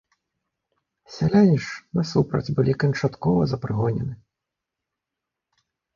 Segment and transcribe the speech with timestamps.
[1.15, 1.69] Сяляне ж,
[1.99, 4.17] насупраць, былі канчаткова запрыгонены.